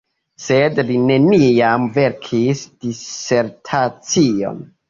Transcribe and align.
Sed 0.45 0.79
li 0.87 0.95
neniam 1.11 1.85
verkis 1.99 2.65
disertacion. 2.87 4.63